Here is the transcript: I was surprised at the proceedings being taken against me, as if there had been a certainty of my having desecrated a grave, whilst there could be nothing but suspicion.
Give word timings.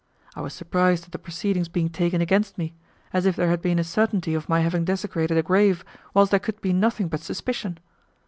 I 0.35 0.41
was 0.41 0.51
surprised 0.55 1.03
at 1.05 1.11
the 1.11 1.19
proceedings 1.19 1.69
being 1.69 1.87
taken 1.89 2.21
against 2.21 2.57
me, 2.57 2.73
as 3.13 3.27
if 3.27 3.35
there 3.35 3.51
had 3.51 3.61
been 3.61 3.77
a 3.77 3.83
certainty 3.83 4.33
of 4.33 4.49
my 4.49 4.61
having 4.61 4.83
desecrated 4.83 5.37
a 5.37 5.43
grave, 5.43 5.85
whilst 6.15 6.31
there 6.31 6.39
could 6.39 6.59
be 6.59 6.73
nothing 6.73 7.07
but 7.07 7.19
suspicion. 7.19 7.77